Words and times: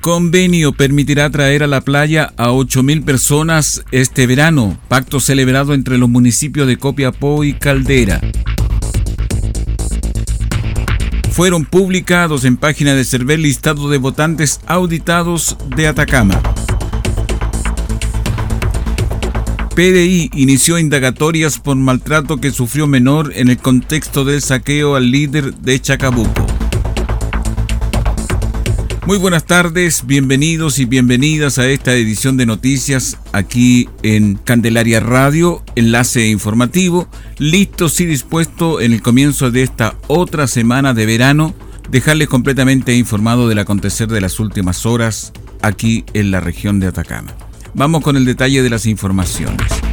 Convenio 0.00 0.72
permitirá 0.72 1.28
traer 1.28 1.62
a 1.62 1.66
la 1.66 1.82
playa 1.82 2.32
a 2.38 2.48
8.000 2.48 3.04
personas 3.04 3.84
este 3.92 4.26
verano. 4.26 4.78
Pacto 4.88 5.20
celebrado 5.20 5.74
entre 5.74 5.98
los 5.98 6.08
municipios 6.08 6.66
de 6.66 6.78
Copiapó 6.78 7.44
y 7.44 7.52
Caldera. 7.52 8.18
Fueron 11.32 11.66
publicados 11.66 12.46
en 12.46 12.56
página 12.56 12.94
de 12.94 13.04
Cervel 13.04 13.42
listado 13.42 13.90
de 13.90 13.98
votantes 13.98 14.60
auditados 14.66 15.58
de 15.76 15.86
Atacama. 15.86 16.40
PDI 19.76 20.30
inició 20.34 20.78
indagatorias 20.78 21.58
por 21.58 21.76
maltrato 21.76 22.38
que 22.38 22.52
sufrió 22.52 22.86
menor 22.86 23.32
en 23.36 23.48
el 23.48 23.58
contexto 23.58 24.24
del 24.24 24.40
saqueo 24.40 24.96
al 24.96 25.10
líder 25.10 25.54
de 25.54 25.78
Chacabuco. 25.78 26.49
Muy 29.10 29.18
buenas 29.18 29.44
tardes, 29.44 30.06
bienvenidos 30.06 30.78
y 30.78 30.84
bienvenidas 30.84 31.58
a 31.58 31.66
esta 31.66 31.94
edición 31.94 32.36
de 32.36 32.46
noticias 32.46 33.18
aquí 33.32 33.88
en 34.04 34.36
Candelaria 34.36 35.00
Radio, 35.00 35.64
enlace 35.74 36.28
informativo, 36.28 37.08
listos 37.36 38.00
y 38.00 38.06
dispuestos 38.06 38.80
en 38.80 38.92
el 38.92 39.02
comienzo 39.02 39.50
de 39.50 39.64
esta 39.64 39.96
otra 40.06 40.46
semana 40.46 40.94
de 40.94 41.06
verano, 41.06 41.54
dejarles 41.90 42.28
completamente 42.28 42.94
informado 42.94 43.48
del 43.48 43.58
acontecer 43.58 44.06
de 44.06 44.20
las 44.20 44.38
últimas 44.38 44.86
horas 44.86 45.32
aquí 45.60 46.04
en 46.14 46.30
la 46.30 46.38
región 46.38 46.78
de 46.78 46.86
Atacama. 46.86 47.32
Vamos 47.74 48.04
con 48.04 48.16
el 48.16 48.24
detalle 48.24 48.62
de 48.62 48.70
las 48.70 48.86
informaciones. 48.86 49.89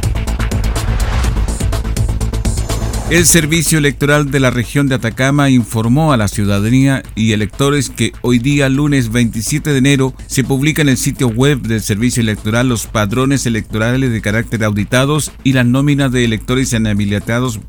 El 3.10 3.24
Servicio 3.24 3.78
Electoral 3.78 4.30
de 4.30 4.38
la 4.38 4.50
región 4.50 4.86
de 4.86 4.96
Atacama 4.96 5.48
informó 5.48 6.12
a 6.12 6.18
la 6.18 6.28
ciudadanía 6.28 7.02
y 7.14 7.32
electores 7.32 7.88
que 7.88 8.12
hoy 8.20 8.38
día, 8.38 8.68
lunes 8.68 9.10
27 9.10 9.70
de 9.70 9.78
enero, 9.78 10.12
se 10.26 10.44
publica 10.44 10.82
en 10.82 10.90
el 10.90 10.98
sitio 10.98 11.28
web 11.28 11.62
del 11.62 11.80
Servicio 11.80 12.20
Electoral 12.20 12.68
los 12.68 12.86
padrones 12.86 13.46
electorales 13.46 14.12
de 14.12 14.20
carácter 14.20 14.62
auditados 14.62 15.32
y 15.42 15.54
las 15.54 15.64
nóminas 15.64 16.12
de 16.12 16.26
electores 16.26 16.74
inhabilitados 16.74 17.60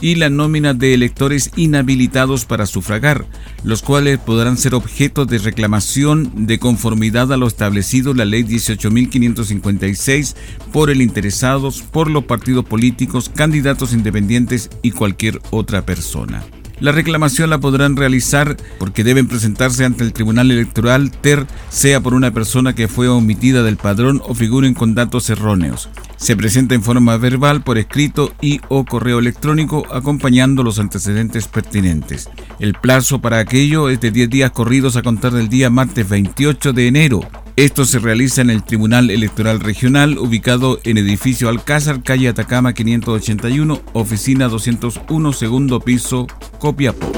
y 0.00 0.16
la 0.16 0.30
nómina 0.30 0.74
de 0.74 0.94
electores 0.94 1.50
inhabilitados 1.56 2.44
para 2.44 2.66
sufragar, 2.66 3.26
los 3.64 3.82
cuales 3.82 4.18
podrán 4.18 4.56
ser 4.58 4.74
objeto 4.74 5.26
de 5.26 5.38
reclamación 5.38 6.46
de 6.46 6.58
conformidad 6.58 7.32
a 7.32 7.36
lo 7.36 7.46
establecido 7.46 8.10
en 8.10 8.18
la 8.18 8.24
Ley 8.24 8.42
18.556 8.44 10.34
por 10.72 10.90
el 10.90 11.02
interesados, 11.02 11.82
por 11.82 12.10
los 12.10 12.24
partidos 12.24 12.64
políticos, 12.64 13.30
candidatos 13.34 13.92
independientes 13.92 14.70
y 14.82 14.90
cualquier 14.90 15.40
otra 15.50 15.86
persona. 15.86 16.44
La 16.78 16.92
reclamación 16.92 17.48
la 17.48 17.58
podrán 17.58 17.96
realizar 17.96 18.56
porque 18.78 19.02
deben 19.02 19.28
presentarse 19.28 19.86
ante 19.86 20.04
el 20.04 20.12
Tribunal 20.12 20.50
Electoral 20.50 21.10
TER, 21.10 21.46
sea 21.70 22.00
por 22.00 22.12
una 22.12 22.32
persona 22.32 22.74
que 22.74 22.86
fue 22.86 23.08
omitida 23.08 23.62
del 23.62 23.78
padrón 23.78 24.20
o 24.26 24.34
figuren 24.34 24.74
con 24.74 24.94
datos 24.94 25.30
erróneos. 25.30 25.88
Se 26.18 26.36
presenta 26.36 26.74
en 26.74 26.82
forma 26.82 27.16
verbal, 27.16 27.62
por 27.62 27.78
escrito 27.78 28.34
y 28.42 28.60
o 28.68 28.84
correo 28.84 29.20
electrónico 29.20 29.86
acompañando 29.90 30.62
los 30.62 30.78
antecedentes 30.78 31.48
pertinentes. 31.48 32.28
El 32.58 32.74
plazo 32.74 33.20
para 33.20 33.38
aquello 33.38 33.88
es 33.88 34.00
de 34.00 34.10
10 34.10 34.28
días 34.28 34.50
corridos 34.50 34.96
a 34.96 35.02
contar 35.02 35.32
del 35.32 35.48
día 35.48 35.70
martes 35.70 36.06
28 36.06 36.74
de 36.74 36.88
enero. 36.88 37.20
Esto 37.56 37.86
se 37.86 37.98
realiza 38.00 38.42
en 38.42 38.50
el 38.50 38.62
Tribunal 38.62 39.08
Electoral 39.08 39.60
Regional, 39.60 40.18
ubicado 40.18 40.78
en 40.84 40.98
edificio 40.98 41.48
Alcázar, 41.48 42.02
calle 42.02 42.28
Atacama 42.28 42.74
581, 42.74 43.80
oficina 43.94 44.48
201, 44.48 45.32
segundo 45.32 45.80
piso, 45.80 46.26
Copiapó. 46.58 47.10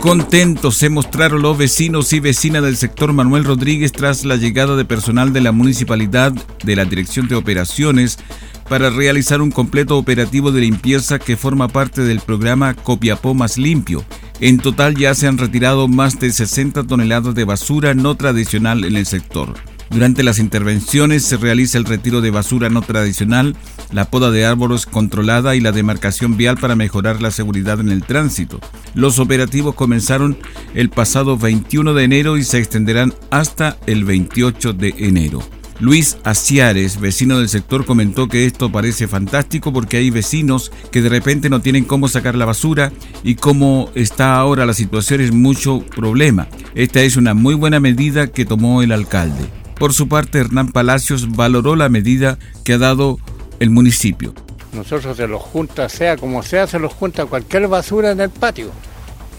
Contentos 0.00 0.76
se 0.76 0.90
mostraron 0.90 1.42
los 1.42 1.58
vecinos 1.58 2.12
y 2.12 2.20
vecinas 2.20 2.62
del 2.62 2.76
sector 2.76 3.12
Manuel 3.12 3.42
Rodríguez 3.42 3.90
tras 3.90 4.24
la 4.24 4.36
llegada 4.36 4.76
de 4.76 4.84
personal 4.84 5.32
de 5.32 5.40
la 5.40 5.50
municipalidad 5.50 6.32
de 6.62 6.76
la 6.76 6.84
Dirección 6.84 7.26
de 7.26 7.34
Operaciones 7.34 8.20
para 8.68 8.90
realizar 8.90 9.42
un 9.42 9.50
completo 9.50 9.98
operativo 9.98 10.52
de 10.52 10.60
limpieza 10.60 11.18
que 11.18 11.36
forma 11.36 11.66
parte 11.66 12.02
del 12.02 12.20
programa 12.20 12.74
Copiapó 12.74 13.34
Más 13.34 13.58
Limpio, 13.58 14.04
en 14.40 14.58
total 14.58 14.96
ya 14.96 15.14
se 15.14 15.26
han 15.26 15.38
retirado 15.38 15.86
más 15.86 16.18
de 16.18 16.32
60 16.32 16.84
toneladas 16.84 17.34
de 17.34 17.44
basura 17.44 17.94
no 17.94 18.14
tradicional 18.14 18.84
en 18.84 18.96
el 18.96 19.06
sector. 19.06 19.54
Durante 19.90 20.22
las 20.22 20.38
intervenciones 20.38 21.24
se 21.24 21.36
realiza 21.36 21.76
el 21.76 21.84
retiro 21.84 22.20
de 22.20 22.30
basura 22.30 22.70
no 22.70 22.80
tradicional, 22.80 23.56
la 23.90 24.08
poda 24.08 24.30
de 24.30 24.46
árboles 24.46 24.86
controlada 24.86 25.56
y 25.56 25.60
la 25.60 25.72
demarcación 25.72 26.36
vial 26.36 26.56
para 26.56 26.76
mejorar 26.76 27.20
la 27.20 27.32
seguridad 27.32 27.80
en 27.80 27.90
el 27.90 28.04
tránsito. 28.04 28.60
Los 28.94 29.18
operativos 29.18 29.74
comenzaron 29.74 30.38
el 30.74 30.90
pasado 30.90 31.36
21 31.36 31.92
de 31.92 32.04
enero 32.04 32.36
y 32.36 32.44
se 32.44 32.58
extenderán 32.58 33.12
hasta 33.30 33.78
el 33.86 34.04
28 34.04 34.74
de 34.74 34.94
enero. 34.96 35.42
Luis 35.80 36.18
Aciares, 36.24 37.00
vecino 37.00 37.38
del 37.38 37.48
sector, 37.48 37.86
comentó 37.86 38.28
que 38.28 38.44
esto 38.44 38.70
parece 38.70 39.08
fantástico 39.08 39.72
porque 39.72 39.96
hay 39.96 40.10
vecinos 40.10 40.70
que 40.92 41.00
de 41.00 41.08
repente 41.08 41.48
no 41.48 41.62
tienen 41.62 41.84
cómo 41.84 42.06
sacar 42.06 42.34
la 42.34 42.44
basura 42.44 42.92
y 43.24 43.36
como 43.36 43.90
está 43.94 44.34
ahora 44.36 44.66
la 44.66 44.74
situación 44.74 45.22
es 45.22 45.32
mucho 45.32 45.80
problema. 45.96 46.48
Esta 46.74 47.00
es 47.00 47.16
una 47.16 47.32
muy 47.32 47.54
buena 47.54 47.80
medida 47.80 48.26
que 48.26 48.44
tomó 48.44 48.82
el 48.82 48.92
alcalde. 48.92 49.46
Por 49.78 49.94
su 49.94 50.06
parte, 50.06 50.40
Hernán 50.40 50.70
Palacios 50.70 51.34
valoró 51.34 51.74
la 51.76 51.88
medida 51.88 52.38
que 52.62 52.74
ha 52.74 52.78
dado 52.78 53.18
el 53.58 53.70
municipio. 53.70 54.34
Nosotros 54.74 55.16
se 55.16 55.26
los 55.26 55.40
junta, 55.40 55.88
sea 55.88 56.18
como 56.18 56.42
sea, 56.42 56.66
se 56.66 56.78
los 56.78 56.92
junta 56.92 57.24
cualquier 57.24 57.68
basura 57.68 58.10
en 58.10 58.20
el 58.20 58.28
patio. 58.28 58.70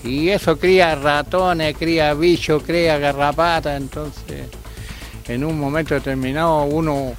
Y 0.04 0.30
eso 0.30 0.58
cría 0.58 0.96
ratones, 0.96 1.78
cría 1.78 2.16
bichos, 2.16 2.64
cría 2.64 2.98
garrapatas, 2.98 3.80
entonces 3.80 4.48
en 5.28 5.44
un 5.44 5.60
momento 5.60 5.94
determinado 5.94 6.64
uno 6.64 7.14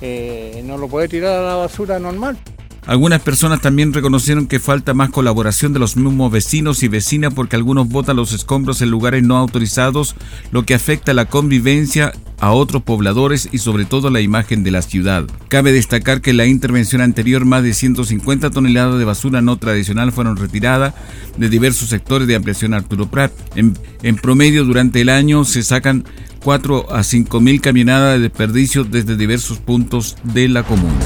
eh, 0.00 0.62
no 0.64 0.76
lo 0.76 0.88
puede 0.88 1.08
tirar 1.08 1.38
a 1.38 1.42
la 1.42 1.54
basura 1.56 1.98
normal. 1.98 2.38
Algunas 2.88 3.20
personas 3.20 3.60
también 3.60 3.92
reconocieron 3.92 4.46
que 4.46 4.60
falta 4.60 4.94
más 4.94 5.10
colaboración 5.10 5.74
de 5.74 5.78
los 5.78 5.98
mismos 5.98 6.32
vecinos 6.32 6.82
y 6.82 6.88
vecinas 6.88 7.34
porque 7.34 7.54
algunos 7.54 7.86
botan 7.86 8.16
los 8.16 8.32
escombros 8.32 8.80
en 8.80 8.90
lugares 8.90 9.22
no 9.22 9.36
autorizados, 9.36 10.16
lo 10.52 10.64
que 10.64 10.72
afecta 10.72 11.12
la 11.12 11.26
convivencia 11.26 12.12
a 12.40 12.52
otros 12.52 12.82
pobladores 12.82 13.46
y 13.52 13.58
sobre 13.58 13.84
todo 13.84 14.08
la 14.08 14.22
imagen 14.22 14.64
de 14.64 14.70
la 14.70 14.80
ciudad. 14.80 15.26
Cabe 15.48 15.72
destacar 15.72 16.22
que 16.22 16.30
en 16.30 16.38
la 16.38 16.46
intervención 16.46 17.02
anterior 17.02 17.44
más 17.44 17.62
de 17.62 17.74
150 17.74 18.48
toneladas 18.48 18.98
de 18.98 19.04
basura 19.04 19.42
no 19.42 19.58
tradicional 19.58 20.10
fueron 20.10 20.38
retiradas 20.38 20.94
de 21.36 21.50
diversos 21.50 21.90
sectores 21.90 22.26
de 22.26 22.36
ampliación 22.36 22.72
Arturo 22.72 23.10
Prat. 23.10 23.32
En, 23.54 23.76
en 24.02 24.16
promedio 24.16 24.64
durante 24.64 25.02
el 25.02 25.10
año 25.10 25.44
se 25.44 25.62
sacan 25.62 26.04
4 26.42 26.92
a 26.92 27.02
5 27.02 27.40
mil 27.40 27.60
camionadas 27.60 28.16
de 28.16 28.28
desperdicio 28.28 28.84
desde 28.84 29.16
diversos 29.16 29.58
puntos 29.58 30.16
de 30.22 30.48
la 30.48 30.62
comuna. 30.62 30.98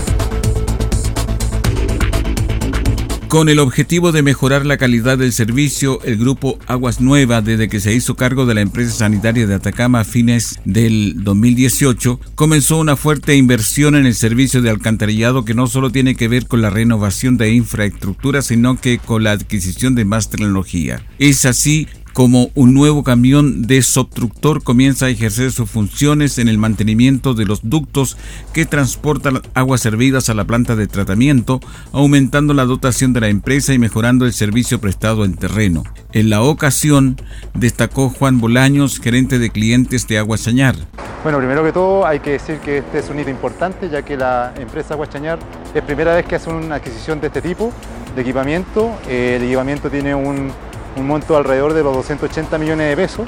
Con 3.32 3.48
el 3.48 3.60
objetivo 3.60 4.12
de 4.12 4.20
mejorar 4.20 4.66
la 4.66 4.76
calidad 4.76 5.16
del 5.16 5.32
servicio, 5.32 6.02
el 6.04 6.18
grupo 6.18 6.58
Aguas 6.66 7.00
Nueva, 7.00 7.40
desde 7.40 7.70
que 7.70 7.80
se 7.80 7.94
hizo 7.94 8.14
cargo 8.14 8.44
de 8.44 8.52
la 8.52 8.60
empresa 8.60 8.92
sanitaria 8.92 9.46
de 9.46 9.54
Atacama 9.54 10.00
a 10.00 10.04
fines 10.04 10.60
del 10.66 11.24
2018, 11.24 12.20
comenzó 12.34 12.76
una 12.76 12.94
fuerte 12.94 13.34
inversión 13.34 13.94
en 13.94 14.04
el 14.04 14.14
servicio 14.14 14.60
de 14.60 14.68
alcantarillado 14.68 15.46
que 15.46 15.54
no 15.54 15.66
solo 15.66 15.90
tiene 15.90 16.14
que 16.14 16.28
ver 16.28 16.46
con 16.46 16.60
la 16.60 16.68
renovación 16.68 17.38
de 17.38 17.54
infraestructura, 17.54 18.42
sino 18.42 18.78
que 18.78 18.98
con 18.98 19.24
la 19.24 19.32
adquisición 19.32 19.94
de 19.94 20.04
más 20.04 20.28
tecnología. 20.28 21.02
Es 21.18 21.46
así 21.46 21.88
como 22.12 22.50
un 22.54 22.74
nuevo 22.74 23.02
camión 23.02 23.62
de 23.62 23.82
subtructor 23.82 24.62
comienza 24.62 25.06
a 25.06 25.08
ejercer 25.08 25.52
sus 25.52 25.70
funciones 25.70 26.38
en 26.38 26.48
el 26.48 26.58
mantenimiento 26.58 27.34
de 27.34 27.44
los 27.44 27.60
ductos 27.62 28.16
que 28.52 28.66
transportan 28.66 29.40
aguas 29.54 29.80
servidas 29.80 30.28
a 30.28 30.34
la 30.34 30.44
planta 30.44 30.76
de 30.76 30.86
tratamiento, 30.86 31.60
aumentando 31.92 32.54
la 32.54 32.64
dotación 32.64 33.12
de 33.12 33.20
la 33.20 33.28
empresa 33.28 33.72
y 33.72 33.78
mejorando 33.78 34.26
el 34.26 34.32
servicio 34.32 34.80
prestado 34.80 35.24
en 35.24 35.34
terreno. 35.34 35.84
En 36.12 36.30
la 36.30 36.42
ocasión, 36.42 37.16
destacó 37.54 38.10
Juan 38.10 38.40
Bolaños, 38.40 39.00
gerente 39.00 39.38
de 39.38 39.50
clientes 39.50 40.06
de 40.08 40.18
Agua 40.18 40.36
Chañar. 40.38 40.76
Bueno, 41.22 41.38
primero 41.38 41.62
que 41.64 41.72
todo 41.72 42.04
hay 42.04 42.20
que 42.20 42.32
decir 42.32 42.58
que 42.58 42.78
este 42.78 42.98
es 42.98 43.08
un 43.08 43.20
hito 43.20 43.30
importante, 43.30 43.88
ya 43.88 44.02
que 44.02 44.16
la 44.16 44.52
empresa 44.58 44.94
Agua 44.94 45.08
Chañar 45.08 45.38
es 45.74 45.82
primera 45.82 46.14
vez 46.14 46.26
que 46.26 46.34
hace 46.34 46.50
una 46.50 46.74
adquisición 46.74 47.20
de 47.20 47.28
este 47.28 47.40
tipo 47.40 47.72
de 48.14 48.22
equipamiento. 48.22 48.90
El 49.08 49.42
equipamiento 49.42 49.88
tiene 49.88 50.14
un 50.14 50.50
un 50.96 51.06
monto 51.06 51.36
alrededor 51.36 51.74
de 51.74 51.82
los 51.82 51.94
280 51.94 52.58
millones 52.58 52.88
de 52.88 52.96
pesos 52.96 53.26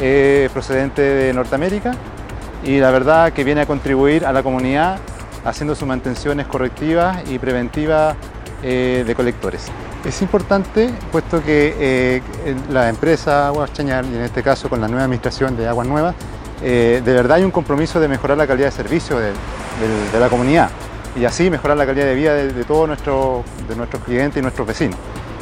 eh, 0.00 0.48
procedente 0.52 1.02
de 1.02 1.32
Norteamérica 1.32 1.94
y 2.64 2.78
la 2.78 2.90
verdad 2.90 3.32
que 3.32 3.44
viene 3.44 3.60
a 3.60 3.66
contribuir 3.66 4.24
a 4.26 4.32
la 4.32 4.42
comunidad 4.42 4.98
haciendo 5.44 5.74
sus 5.74 5.86
mantenciones 5.86 6.46
correctivas 6.46 7.22
y 7.30 7.38
preventivas 7.38 8.16
eh, 8.62 9.04
de 9.06 9.14
colectores. 9.14 9.66
Es 10.04 10.20
importante 10.22 10.90
puesto 11.12 11.42
que 11.42 11.74
eh, 11.78 12.22
la 12.70 12.88
empresa 12.88 13.48
Aguas 13.48 13.72
Chañar, 13.72 14.04
y 14.06 14.16
en 14.16 14.22
este 14.22 14.42
caso 14.42 14.68
con 14.68 14.80
la 14.80 14.88
nueva 14.88 15.04
administración 15.04 15.56
de 15.56 15.68
Aguas 15.68 15.86
Nuevas, 15.86 16.14
de 16.60 17.02
verdad 17.02 17.36
hay 17.36 17.44
un 17.44 17.50
compromiso 17.50 18.00
de 18.00 18.08
mejorar 18.08 18.38
la 18.38 18.46
calidad 18.46 18.68
de 18.68 18.72
servicio 18.72 19.18
de, 19.18 19.32
la 20.18 20.28
comunidad 20.30 20.70
y 21.14 21.26
así 21.26 21.50
mejorar 21.50 21.76
la 21.76 21.84
calidad 21.84 22.06
de 22.06 22.14
vida 22.14 22.32
de, 22.32 22.54
de 22.54 22.64
todos 22.64 22.88
nuestros 22.88 23.44
clientes 24.06 24.38
y 24.38 24.42
nuestros 24.42 24.66
vecinos. 24.66 24.98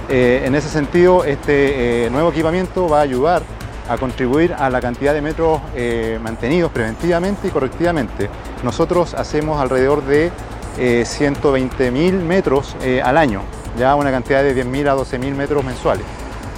Eh, 0.09 0.43
en 0.45 0.55
ese 0.55 0.69
sentido, 0.69 1.25
este 1.25 2.07
eh, 2.07 2.11
nuevo 2.11 2.31
equipamiento 2.31 2.89
va 2.89 2.99
a 2.99 3.03
ayudar 3.03 3.43
a 3.89 3.97
contribuir 3.99 4.55
a 4.55 4.71
la 4.71 4.81
cantidad 4.81 5.13
de 5.13 5.23
metros 5.23 5.61
eh, 5.75 6.19
mantenidos 6.23 6.71
preventivamente 6.73 7.49
y 7.49 7.51
correctivamente. 7.51 8.29
Nosotros 8.63 9.15
hacemos 9.15 9.61
alrededor 9.61 10.05
de 10.05 10.31
120.000 10.79 12.13
metros 12.13 12.77
al 13.05 13.19
año, 13.19 13.43
ya 13.79 13.95
una 13.95 14.11
cantidad 14.11 14.43
de 14.43 14.57
10.000 14.57 14.89
a 14.89 14.97
12.000 14.97 15.35
metros 15.35 15.63
mensuales. 15.63 16.05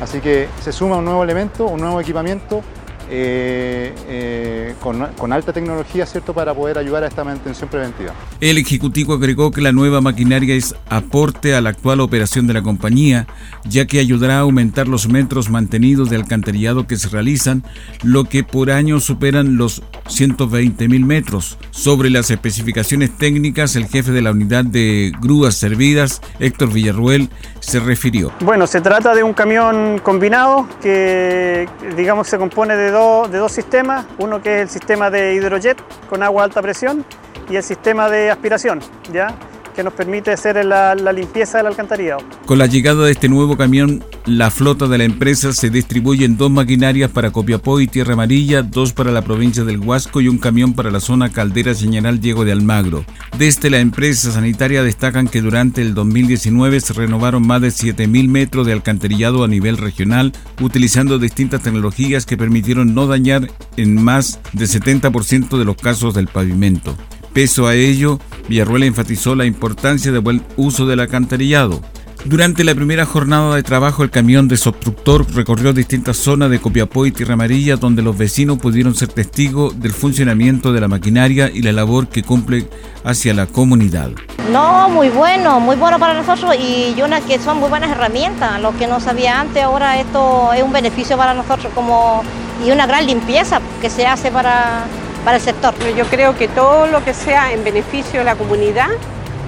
Así 0.01 0.21
que 0.21 0.49
se 0.61 0.71
suma 0.71 0.99
un 0.99 1.05
nuevo 1.05 1.25
elemento, 1.25 1.67
un 1.67 1.81
nuevo 1.81 2.01
equipamiento 2.01 2.63
eh, 3.11 3.93
eh, 4.09 4.75
con, 4.81 5.33
alta 5.33 5.53
tecnología 5.53 6.07
¿cierto? 6.07 6.35
para 6.35 6.55
poder 6.55 6.79
ayudar 6.79 7.05
a 7.05 7.09
esta 7.09 7.25
mantención 7.25 7.69
preventiva. 7.69 8.13
El 8.41 8.59
Ejecutivo 8.59 9.15
agregó 9.15 9.51
que 9.51 9.61
la 9.61 9.73
nueva 9.73 10.01
maquinaria 10.01 10.55
es 10.55 10.75
aporte 10.89 11.55
a 11.55 11.61
la 11.61 11.71
actual 11.71 12.01
operación 12.01 12.47
de 12.47 12.55
la 12.55 12.63
compañía, 12.63 13.27
ya 13.65 13.87
que 13.87 14.01
ayudará 14.01 14.37
a 14.37 14.41
aumentar 14.41 14.89
los 14.89 15.09
metros 15.09 15.51
mantenidos 15.51 16.11
de 16.11 16.17
alcantarillado 16.17 16.87
que 16.87 16.97
se 16.97 17.09
realizan, 17.09 17.63
lo 18.03 18.25
que 18.25 18.45
por 18.45 18.71
año 18.71 19.01
superan 19.01 19.57
los 19.57 19.83
120 20.09 20.89
mil 20.89 21.05
metros. 21.05 21.59
Sobre 21.71 22.11
las 22.11 22.31
especificaciones 22.31 23.17
técnicas, 23.17 23.77
el 23.77 23.87
jefe 23.87 24.13
de 24.13 24.23
la 24.23 24.31
unidad 24.31 24.65
de 24.65 25.13
grúas 25.21 25.55
servidas, 25.55 26.21
Héctor 26.39 26.73
Villarruel, 26.73 27.29
se 27.61 27.81
refirió. 27.81 28.33
Bueno, 28.41 28.67
se 28.67 28.81
trata 28.81 29.15
de 29.15 29.23
un 29.23 29.33
camión 29.33 29.99
combinado 30.03 30.69
que, 30.83 31.69
digamos, 31.97 32.29
se 32.29 32.39
compone 32.39 32.77
de 32.77 32.91
de 32.95 33.39
dos 33.39 33.51
sistemas, 33.51 34.07
uno 34.19 34.41
que 34.41 34.55
es 34.55 34.63
el 34.63 34.69
sistema 34.69 35.11
de 35.11 35.35
hidrojet 35.35 35.77
con 36.09 36.23
agua 36.23 36.43
a 36.43 36.45
alta 36.45 36.63
presión 36.63 37.05
y 37.51 37.57
el 37.57 37.63
sistema 37.65 38.09
de 38.09 38.31
aspiración, 38.31 38.81
¿ya? 39.13 39.35
Que 39.75 39.83
nos 39.83 39.93
permite 39.93 40.31
hacer 40.31 40.65
la, 40.65 40.95
limpieza 41.13 41.59
del 41.59 41.69
alcantarillado. 41.69 42.23
Con 42.47 42.59
la 42.59 42.67
llegada 42.67 43.05
de 43.05 43.13
este 43.13 43.29
nuevo 43.29 43.57
camión, 43.57 44.03
la 44.25 44.51
flota 44.51 44.87
de 44.87 44.99
la 44.99 45.05
empresa 45.05 45.53
se 45.53 45.71
distribuye 45.71 46.25
en 46.25 46.37
dos 46.37 46.51
maquinarias 46.51 47.11
para 47.11 47.31
Copiapó 47.31 47.81
y 47.81 47.87
Tierra 47.87 48.15
Amarilla, 48.15 48.63
dos 48.63 48.93
para 48.93 49.11
la 49.11 49.23
provincia 49.23 49.65
del 49.65 49.81
Huasco 49.81 50.21
y 50.21 50.29
un 50.29 50.39
camión 50.39 50.75
para 50.75 50.91
la 50.91 51.01
zona 51.01 51.31
Caldera 51.31 51.75
General 51.75 52.21
Diego 52.21 52.45
de 52.45 52.53
Almagro. 52.53 53.05
Desde 53.37 53.71
la 53.71 53.81
empresa 53.81 54.33
sanitaria 54.33 54.83
destacan 54.83 55.29
que 55.29 55.43
durante 55.43 55.83
el 55.83 55.95
2019 55.95 56.81
se 56.81 56.93
renovaron 56.95 57.47
más 57.47 57.61
de 57.61 57.69
7.000 57.69 58.29
metros 58.29 58.67
de 58.67 58.73
alcantarillado 58.73 59.45
a 59.45 59.49
nivel 59.49 59.77
regional, 59.77 60.33
utilizando 60.61 61.19
distintas 61.19 61.63
tecnologías 61.63 62.27
que 62.27 62.37
permitieron 62.37 62.95
no 62.95 63.07
dañar 63.07 63.49
en 63.77 64.03
más 64.03 64.41
de 64.53 64.67
70% 64.67 65.59
de 65.59 65.65
los 65.65 65.77
casos 65.77 66.15
del 66.15 66.29
pavimento. 66.29 66.97
Peso 67.35 67.67
a 67.67 67.75
ello, 67.75 68.21
Villarruel 68.49 68.85
enfatizó 68.85 69.35
la 69.35 69.45
importancia 69.45 70.13
del 70.13 70.21
buen 70.21 70.43
uso 70.57 70.87
del 70.87 71.01
alcantarillado. 71.01 71.81
Durante 72.25 72.63
la 72.63 72.77
primera 72.77 73.05
jornada 73.05 73.57
de 73.57 73.65
trabajo, 73.65 74.05
el 74.05 74.11
camión 74.11 74.47
de 74.47 74.57
substructor 74.57 75.27
recorrió 75.35 75.73
distintas 75.73 76.17
zonas 76.17 76.49
de 76.49 76.61
Copiapó 76.61 77.05
y 77.05 77.11
Tierra 77.11 77.35
Amarilla, 77.35 77.75
donde 77.75 78.03
los 78.03 78.17
vecinos 78.17 78.59
pudieron 78.59 78.95
ser 78.95 79.09
testigos 79.09 79.79
del 79.81 79.93
funcionamiento 79.93 80.73
de 80.73 80.81
la 80.81 80.87
maquinaria 80.87 81.51
y 81.53 81.61
la 81.61 81.73
labor 81.73 82.07
que 82.07 82.23
cumple 82.23 82.69
hacia 83.03 83.35
la 83.35 83.47
comunidad. 83.47 84.11
No, 84.53 84.89
muy 84.89 85.09
bueno, 85.09 85.59
muy 85.59 85.75
bueno 85.75 85.99
para 85.99 86.15
nosotros 86.15 86.55
y 86.57 86.95
una 87.03 87.21
que 87.21 87.41
son 87.41 87.59
muy 87.59 87.69
buenas 87.69 87.91
herramientas. 87.91 88.61
Lo 88.63 88.75
que 88.79 88.87
no 88.87 89.01
sabía 89.01 89.41
antes, 89.41 89.63
ahora 89.65 89.99
esto 89.99 90.53
es 90.53 90.63
un 90.63 90.73
beneficio 90.73 91.17
para 91.17 91.35
nosotros 91.35 91.73
como 91.75 92.23
y 92.65 92.71
una 92.71 92.87
gran 92.87 93.05
limpieza 93.07 93.61
que 93.83 93.91
se 93.91 94.07
hace 94.07 94.31
para, 94.31 94.87
para 95.25 95.39
el 95.39 95.43
sector. 95.43 95.75
Yo 95.97 96.05
creo 96.07 96.37
que 96.37 96.49
todo 96.49 96.87
lo 96.87 97.03
que 97.05 97.15
sea 97.15 97.53
en 97.53 97.65
beneficio 97.65 98.21
de 98.21 98.25
la 98.25 98.37
comunidad 98.37 98.89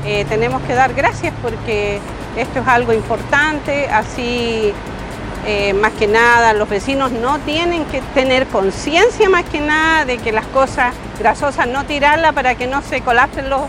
eh, 0.05 0.25
tenemos 0.29 0.63
que 0.63 0.75
dar 0.75 0.95
gracias 0.95 1.35
porque 1.43 2.01
esto 2.37 2.61
es 2.61 2.67
algo 2.69 2.93
importante, 2.93 3.89
así 3.89 4.73
eh, 5.47 5.73
más 5.75 5.93
que 5.93 6.07
nada 6.07 6.53
los 6.53 6.69
vecinos 6.69 7.13
no 7.13 7.39
tienen 7.41 7.85
que 7.87 8.01
tener 8.15 8.47
conciencia 8.47 9.29
más 9.29 9.45
que 9.45 9.61
nada 9.61 10.05
de 10.05 10.19
que 10.19 10.33
las 10.33 10.47
cosas 10.47 10.95
grasosas 11.19 11.67
no 11.69 11.85
tirarlas 11.85 12.33
para 12.33 12.55
que 12.55 12.67
no 12.67 12.83
se 12.83 13.01
colapsen 13.01 13.49
los, 13.49 13.63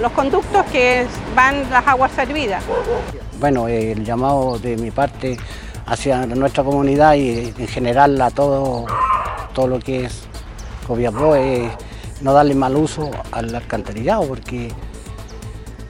los 0.00 0.12
conductos 0.12 0.64
que 0.66 1.06
van 1.34 1.70
las 1.70 1.86
aguas 1.86 2.12
servidas. 2.12 2.62
Bueno, 3.38 3.68
el 3.68 4.04
llamado 4.04 4.58
de 4.58 4.76
mi 4.76 4.90
parte 4.90 5.36
hacia 5.86 6.26
nuestra 6.26 6.64
comunidad 6.64 7.14
y 7.14 7.52
en 7.58 7.68
general 7.68 8.20
a 8.20 8.30
todo, 8.30 8.86
todo 9.52 9.66
lo 9.66 9.78
que 9.80 10.04
es 10.06 10.26
Copiapó 10.86 11.34
es 11.34 11.70
no 12.20 12.32
darle 12.32 12.54
mal 12.54 12.76
uso 12.76 13.10
al 13.32 13.54
alcantarillado, 13.54 14.26
porque 14.26 14.72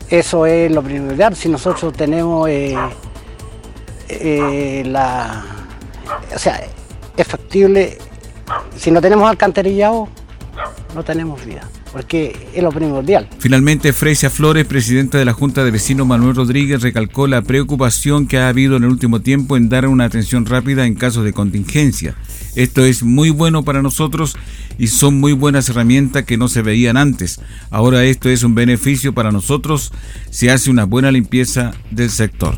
eso 0.08 0.46
es 0.46 0.70
lo 0.70 0.82
primordial. 0.82 1.36
Si 1.36 1.48
nosotros 1.48 1.92
tenemos 1.92 2.48
eh, 2.48 2.76
eh, 4.08 4.82
la. 4.86 5.44
O 6.34 6.38
sea, 6.38 6.62
es 7.16 7.26
factible. 7.26 7.98
Si 8.76 8.90
no 8.90 9.00
tenemos 9.00 9.28
alcantarillado, 9.28 10.08
no 10.94 11.02
tenemos 11.02 11.44
vida 11.44 11.62
porque 11.94 12.36
es 12.52 12.60
lo 12.60 12.72
primordial. 12.72 13.28
Finalmente, 13.38 13.92
Fresia 13.92 14.28
Flores, 14.28 14.66
presidenta 14.66 15.16
de 15.16 15.24
la 15.24 15.32
Junta 15.32 15.64
de 15.64 15.70
Vecinos 15.70 16.04
Manuel 16.04 16.34
Rodríguez, 16.34 16.82
recalcó 16.82 17.28
la 17.28 17.42
preocupación 17.42 18.26
que 18.26 18.36
ha 18.36 18.48
habido 18.48 18.76
en 18.76 18.82
el 18.82 18.90
último 18.90 19.20
tiempo 19.20 19.56
en 19.56 19.68
dar 19.68 19.86
una 19.86 20.06
atención 20.06 20.44
rápida 20.44 20.86
en 20.86 20.96
casos 20.96 21.24
de 21.24 21.32
contingencia. 21.32 22.16
Esto 22.56 22.84
es 22.84 23.04
muy 23.04 23.30
bueno 23.30 23.62
para 23.62 23.80
nosotros 23.80 24.36
y 24.76 24.88
son 24.88 25.20
muy 25.20 25.34
buenas 25.34 25.68
herramientas 25.68 26.24
que 26.24 26.36
no 26.36 26.48
se 26.48 26.62
veían 26.62 26.96
antes. 26.96 27.40
Ahora 27.70 28.02
esto 28.02 28.28
es 28.28 28.42
un 28.42 28.56
beneficio 28.56 29.14
para 29.14 29.30
nosotros 29.30 29.92
si 30.30 30.48
hace 30.48 30.70
una 30.70 30.84
buena 30.86 31.12
limpieza 31.12 31.74
del 31.92 32.10
sector. 32.10 32.56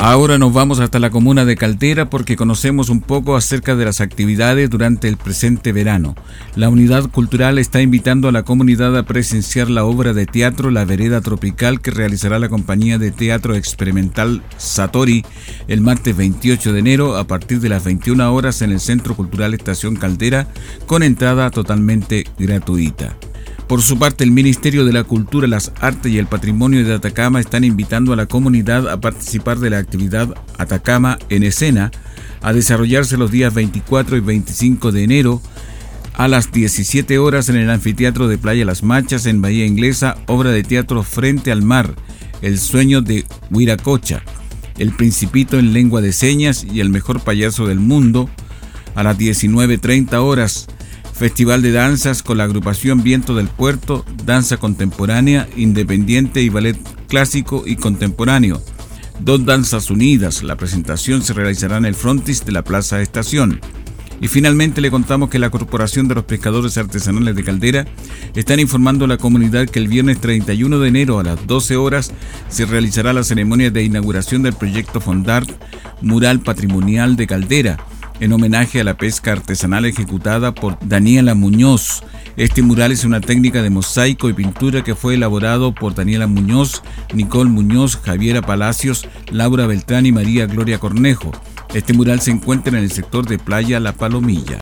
Ahora 0.00 0.38
nos 0.38 0.52
vamos 0.52 0.78
hasta 0.78 1.00
la 1.00 1.10
comuna 1.10 1.44
de 1.44 1.56
Caldera 1.56 2.08
porque 2.08 2.36
conocemos 2.36 2.88
un 2.88 3.00
poco 3.00 3.34
acerca 3.34 3.74
de 3.74 3.84
las 3.84 4.00
actividades 4.00 4.70
durante 4.70 5.08
el 5.08 5.16
presente 5.16 5.72
verano. 5.72 6.14
La 6.54 6.68
unidad 6.68 7.10
cultural 7.10 7.58
está 7.58 7.82
invitando 7.82 8.28
a 8.28 8.32
la 8.32 8.44
comunidad 8.44 8.96
a 8.96 9.02
presenciar 9.02 9.68
la 9.68 9.84
obra 9.84 10.12
de 10.12 10.26
teatro 10.26 10.70
La 10.70 10.84
Vereda 10.84 11.20
Tropical 11.20 11.80
que 11.80 11.90
realizará 11.90 12.38
la 12.38 12.48
compañía 12.48 12.96
de 12.98 13.10
teatro 13.10 13.56
experimental 13.56 14.40
Satori 14.56 15.24
el 15.66 15.80
martes 15.80 16.16
28 16.16 16.72
de 16.72 16.78
enero 16.78 17.16
a 17.16 17.24
partir 17.24 17.58
de 17.58 17.68
las 17.68 17.82
21 17.82 18.32
horas 18.32 18.62
en 18.62 18.70
el 18.70 18.78
Centro 18.78 19.16
Cultural 19.16 19.52
Estación 19.52 19.96
Caldera 19.96 20.46
con 20.86 21.02
entrada 21.02 21.50
totalmente 21.50 22.24
gratuita. 22.38 23.16
Por 23.68 23.82
su 23.82 23.98
parte, 23.98 24.24
el 24.24 24.30
Ministerio 24.30 24.86
de 24.86 24.94
la 24.94 25.04
Cultura, 25.04 25.46
las 25.46 25.72
Artes 25.80 26.10
y 26.10 26.16
el 26.16 26.26
Patrimonio 26.26 26.82
de 26.86 26.94
Atacama 26.94 27.38
están 27.38 27.64
invitando 27.64 28.14
a 28.14 28.16
la 28.16 28.24
comunidad 28.24 28.88
a 28.88 28.98
participar 28.98 29.58
de 29.58 29.68
la 29.68 29.76
actividad 29.76 30.34
Atacama 30.56 31.18
en 31.28 31.42
Escena, 31.42 31.90
a 32.40 32.54
desarrollarse 32.54 33.18
los 33.18 33.30
días 33.30 33.52
24 33.52 34.16
y 34.16 34.20
25 34.20 34.90
de 34.90 35.04
enero 35.04 35.42
a 36.14 36.28
las 36.28 36.50
17 36.50 37.18
horas 37.18 37.50
en 37.50 37.56
el 37.56 37.68
Anfiteatro 37.68 38.26
de 38.26 38.38
Playa 38.38 38.64
Las 38.64 38.82
Machas 38.82 39.26
en 39.26 39.42
Bahía 39.42 39.66
Inglesa, 39.66 40.16
obra 40.26 40.50
de 40.50 40.62
teatro 40.62 41.02
Frente 41.02 41.52
al 41.52 41.60
Mar, 41.60 41.94
El 42.40 42.58
sueño 42.58 43.02
de 43.02 43.26
Huiracocha, 43.50 44.22
El 44.78 44.92
Principito 44.92 45.58
en 45.58 45.74
lengua 45.74 46.00
de 46.00 46.14
señas 46.14 46.64
y 46.64 46.80
El 46.80 46.88
mejor 46.88 47.20
payaso 47.20 47.66
del 47.66 47.80
mundo, 47.80 48.30
a 48.94 49.02
las 49.02 49.18
19.30 49.18 50.14
horas 50.14 50.68
Festival 51.18 51.62
de 51.62 51.72
danzas 51.72 52.22
con 52.22 52.38
la 52.38 52.44
agrupación 52.44 53.02
Viento 53.02 53.34
del 53.34 53.48
Puerto, 53.48 54.04
danza 54.24 54.56
contemporánea, 54.56 55.48
independiente 55.56 56.42
y 56.42 56.48
ballet 56.48 56.78
clásico 57.08 57.64
y 57.66 57.74
contemporáneo. 57.74 58.62
Dos 59.18 59.44
danzas 59.44 59.90
unidas. 59.90 60.44
La 60.44 60.54
presentación 60.54 61.22
se 61.22 61.32
realizará 61.32 61.76
en 61.78 61.86
el 61.86 61.96
frontis 61.96 62.44
de 62.44 62.52
la 62.52 62.62
Plaza 62.62 63.02
Estación. 63.02 63.60
Y 64.20 64.28
finalmente 64.28 64.80
le 64.80 64.92
contamos 64.92 65.28
que 65.28 65.40
la 65.40 65.50
Corporación 65.50 66.06
de 66.06 66.14
los 66.14 66.22
Pescadores 66.22 66.78
Artesanales 66.78 67.34
de 67.34 67.42
Caldera 67.42 67.84
están 68.36 68.60
informando 68.60 69.06
a 69.06 69.08
la 69.08 69.18
comunidad 69.18 69.68
que 69.68 69.80
el 69.80 69.88
viernes 69.88 70.20
31 70.20 70.78
de 70.78 70.88
enero 70.88 71.18
a 71.18 71.24
las 71.24 71.44
12 71.48 71.76
horas 71.76 72.12
se 72.48 72.64
realizará 72.64 73.12
la 73.12 73.24
ceremonia 73.24 73.72
de 73.72 73.82
inauguración 73.82 74.44
del 74.44 74.52
proyecto 74.52 75.00
Fondart 75.00 75.50
Mural 76.00 76.38
Patrimonial 76.38 77.16
de 77.16 77.26
Caldera 77.26 77.76
en 78.20 78.32
homenaje 78.32 78.80
a 78.80 78.84
la 78.84 78.96
pesca 78.96 79.32
artesanal 79.32 79.84
ejecutada 79.84 80.54
por 80.54 80.78
Daniela 80.80 81.34
Muñoz. 81.34 82.02
Este 82.36 82.62
mural 82.62 82.92
es 82.92 83.04
una 83.04 83.20
técnica 83.20 83.62
de 83.62 83.70
mosaico 83.70 84.28
y 84.28 84.32
pintura 84.32 84.82
que 84.84 84.94
fue 84.94 85.14
elaborado 85.14 85.74
por 85.74 85.94
Daniela 85.94 86.26
Muñoz, 86.26 86.82
Nicole 87.12 87.50
Muñoz, 87.50 87.96
Javiera 87.96 88.42
Palacios, 88.42 89.08
Laura 89.30 89.66
Beltrán 89.66 90.06
y 90.06 90.12
María 90.12 90.46
Gloria 90.46 90.78
Cornejo. 90.78 91.32
Este 91.74 91.92
mural 91.92 92.20
se 92.20 92.30
encuentra 92.30 92.76
en 92.76 92.84
el 92.84 92.90
sector 92.90 93.26
de 93.26 93.38
Playa 93.38 93.80
La 93.80 93.92
Palomilla. 93.92 94.60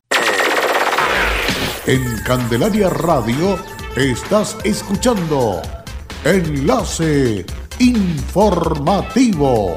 En 1.87 2.03
Candelaria 2.25 2.91
Radio 2.91 3.59
estás 3.95 4.57
escuchando 4.65 5.63
Enlace 6.25 7.47
Informativo. 7.79 9.77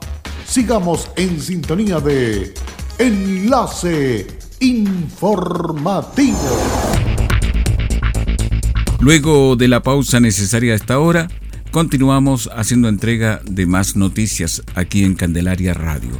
sigamos 0.45 1.09
en 1.15 1.41
sintonía 1.41 1.99
de 1.99 2.53
Enlace 2.97 4.27
Informativo. 4.59 6.37
Luego 8.99 9.55
de 9.55 9.67
la 9.67 9.81
pausa 9.81 10.19
necesaria 10.19 10.73
a 10.73 10.75
esta 10.75 10.99
hora, 10.99 11.27
continuamos 11.71 12.49
haciendo 12.55 12.87
entrega 12.87 13.41
de 13.45 13.65
más 13.65 13.95
noticias 13.95 14.61
aquí 14.75 15.03
en 15.03 15.15
Candelaria 15.15 15.73
Radio. 15.73 16.11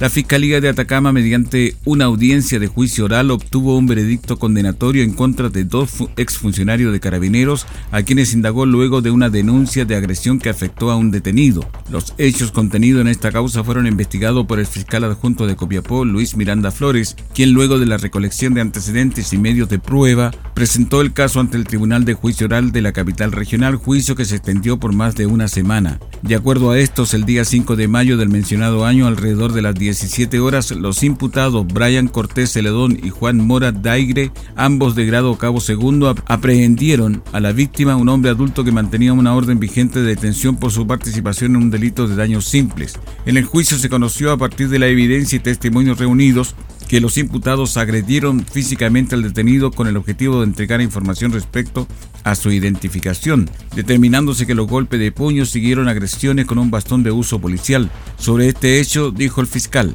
La 0.00 0.08
Fiscalía 0.08 0.62
de 0.62 0.70
Atacama, 0.70 1.12
mediante 1.12 1.76
una 1.84 2.06
audiencia 2.06 2.58
de 2.58 2.68
juicio 2.68 3.04
oral, 3.04 3.30
obtuvo 3.30 3.76
un 3.76 3.84
veredicto 3.84 4.38
condenatorio 4.38 5.02
en 5.02 5.12
contra 5.12 5.50
de 5.50 5.64
dos 5.64 5.90
exfuncionarios 6.16 6.90
de 6.90 7.00
carabineros, 7.00 7.66
a 7.90 8.02
quienes 8.02 8.32
indagó 8.32 8.64
luego 8.64 9.02
de 9.02 9.10
una 9.10 9.28
denuncia 9.28 9.84
de 9.84 9.96
agresión 9.96 10.38
que 10.38 10.48
afectó 10.48 10.90
a 10.90 10.96
un 10.96 11.10
detenido. 11.10 11.68
Los 11.90 12.14
hechos 12.16 12.50
contenidos 12.50 13.02
en 13.02 13.08
esta 13.08 13.30
causa 13.30 13.62
fueron 13.62 13.86
investigados 13.86 14.46
por 14.46 14.58
el 14.58 14.64
fiscal 14.64 15.04
adjunto 15.04 15.46
de 15.46 15.56
Copiapó, 15.56 16.06
Luis 16.06 16.34
Miranda 16.34 16.70
Flores, 16.70 17.14
quien 17.34 17.52
luego 17.52 17.78
de 17.78 17.84
la 17.84 17.98
recolección 17.98 18.54
de 18.54 18.62
antecedentes 18.62 19.34
y 19.34 19.36
medios 19.36 19.68
de 19.68 19.80
prueba, 19.80 20.30
presentó 20.60 21.00
el 21.00 21.14
caso 21.14 21.40
ante 21.40 21.56
el 21.56 21.64
Tribunal 21.64 22.04
de 22.04 22.12
Juicio 22.12 22.46
Oral 22.46 22.70
de 22.70 22.82
la 22.82 22.92
capital 22.92 23.32
regional, 23.32 23.76
juicio 23.76 24.14
que 24.14 24.26
se 24.26 24.36
extendió 24.36 24.78
por 24.78 24.92
más 24.92 25.14
de 25.14 25.24
una 25.24 25.48
semana. 25.48 25.98
De 26.20 26.34
acuerdo 26.34 26.70
a 26.70 26.78
estos, 26.78 27.14
el 27.14 27.24
día 27.24 27.46
5 27.46 27.76
de 27.76 27.88
mayo 27.88 28.18
del 28.18 28.28
mencionado 28.28 28.84
año, 28.84 29.06
alrededor 29.06 29.54
de 29.54 29.62
las 29.62 29.74
10 29.74 30.00
17 30.00 30.38
horas, 30.38 30.70
los 30.72 31.02
imputados 31.02 31.66
Brian 31.66 32.08
Cortés 32.08 32.52
Celedón 32.52 33.00
y 33.02 33.08
Juan 33.08 33.38
Mora 33.38 33.72
Daigre, 33.72 34.32
ambos 34.54 34.94
de 34.94 35.06
grado 35.06 35.38
cabo 35.38 35.62
segundo, 35.62 36.14
aprehendieron 36.26 37.22
a 37.32 37.40
la 37.40 37.52
víctima, 37.52 37.96
un 37.96 38.10
hombre 38.10 38.30
adulto 38.30 38.62
que 38.62 38.70
mantenía 38.70 39.14
una 39.14 39.34
orden 39.34 39.60
vigente 39.60 40.00
de 40.00 40.08
detención 40.08 40.56
por 40.56 40.72
su 40.72 40.86
participación 40.86 41.52
en 41.52 41.62
un 41.62 41.70
delito 41.70 42.06
de 42.06 42.16
daños 42.16 42.44
simples. 42.44 42.98
En 43.24 43.38
el 43.38 43.46
juicio 43.46 43.78
se 43.78 43.88
conoció 43.88 44.30
a 44.30 44.36
partir 44.36 44.68
de 44.68 44.78
la 44.78 44.88
evidencia 44.88 45.36
y 45.36 45.40
testimonios 45.40 45.98
reunidos 45.98 46.54
que 46.90 47.00
los 47.00 47.18
imputados 47.18 47.76
agredieron 47.76 48.44
físicamente 48.44 49.14
al 49.14 49.22
detenido 49.22 49.70
con 49.70 49.86
el 49.86 49.96
objetivo 49.96 50.40
de 50.40 50.46
entregar 50.46 50.80
información 50.80 51.30
respecto 51.30 51.86
a 52.24 52.34
su 52.34 52.50
identificación, 52.50 53.48
determinándose 53.76 54.44
que 54.44 54.56
los 54.56 54.66
golpes 54.66 54.98
de 54.98 55.12
puño 55.12 55.46
siguieron 55.46 55.86
agresiones 55.86 56.46
con 56.46 56.58
un 56.58 56.72
bastón 56.72 57.04
de 57.04 57.12
uso 57.12 57.38
policial. 57.38 57.88
Sobre 58.18 58.48
este 58.48 58.80
hecho 58.80 59.12
dijo 59.12 59.40
el 59.40 59.46
fiscal. 59.46 59.94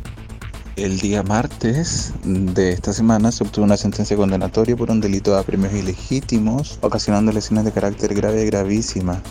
El 0.78 1.00
día 1.00 1.22
martes 1.22 2.14
de 2.24 2.72
esta 2.72 2.94
semana 2.94 3.34
se 3.34 3.44
obtuvo 3.44 3.66
una 3.66 3.76
sentencia 3.76 4.16
condenatoria 4.16 4.78
por 4.78 4.90
un 4.90 5.02
delito 5.02 5.32
de 5.32 5.40
apremios 5.40 5.74
ilegítimos, 5.74 6.80
ocasionando 6.82 7.34
lesiones 7.34 7.66
de 7.66 7.74
carácter 7.74 8.14
grave 8.14 8.44
y 8.44 8.46
gravísima, 8.46 9.22